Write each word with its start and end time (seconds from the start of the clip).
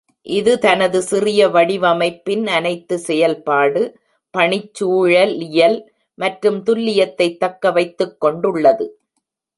இது 0.27 0.59
தனது 0.59 1.01
சிறிய 1.01 1.41
வடிவமைப்பின் 1.47 2.47
அனைத்து 2.47 2.95
செயல்பாடு, 2.99 3.81
பணிச்சூழலியல் 4.33 5.77
மற்றும் 6.17 6.59
துல்லியத்தை 6.63 7.37
தக்க 7.37 7.71
வைத்துக் 7.71 8.17
கொண்டுள்ளது. 8.19 8.87